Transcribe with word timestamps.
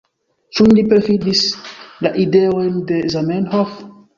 Ĉu 0.59 0.65
ili 0.69 0.83
perfidis 0.93 1.43
la 2.07 2.13
ideojn 2.27 2.83
de 2.93 3.01
Zamenhof? 3.17 3.79